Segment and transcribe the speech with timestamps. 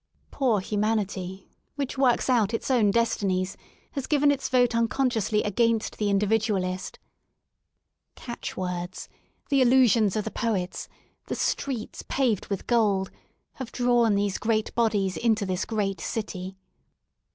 [0.31, 3.55] Poor humanity, which works out its own destiniesi
[3.91, 8.15] has given its vote unconsciously against the Individ 156 REST IN LONDON ualtst.
[8.25, 9.07] Catch wordsj
[9.49, 10.89] the illusions of the poets,
[11.27, 13.11] the streets paved with gold,
[13.61, 16.57] have drawn these great bodies into this great city.